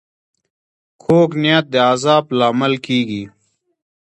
کوږ 1.03 1.29
نیت 1.41 1.65
د 1.73 1.75
عذاب 1.91 2.25
لامل 2.39 2.73
کېږي 2.85 3.23